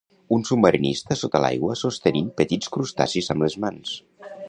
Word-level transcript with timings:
Un 0.37 0.45
submarinista 0.49 1.17
sota 1.19 1.43
l'aigua 1.45 1.77
sostenint 1.83 2.33
petits 2.43 2.75
crustacis 2.79 3.33
amb 3.37 3.49
les 3.49 3.63
mans. 3.67 3.99